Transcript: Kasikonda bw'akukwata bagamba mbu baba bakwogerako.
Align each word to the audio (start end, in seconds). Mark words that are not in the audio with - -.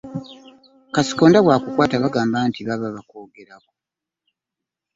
Kasikonda 0.93 1.39
bw'akukwata 1.45 1.95
bagamba 2.03 2.37
mbu 2.47 2.61
baba 2.67 2.87
bakwogerako. 2.95 3.73